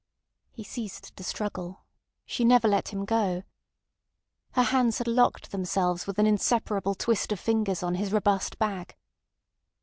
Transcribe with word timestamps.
He 0.49 0.63
ceased 0.63 1.15
to 1.15 1.23
struggle; 1.23 1.83
she 2.25 2.43
never 2.43 2.67
let 2.67 2.87
him 2.87 3.05
go. 3.05 3.43
Her 4.53 4.63
hands 4.63 4.97
had 4.97 5.05
locked 5.07 5.51
themselves 5.51 6.07
with 6.07 6.17
an 6.17 6.25
inseparable 6.25 6.95
twist 6.95 7.31
of 7.31 7.39
fingers 7.39 7.83
on 7.83 7.93
his 7.93 8.11
robust 8.11 8.57
back. 8.57 8.97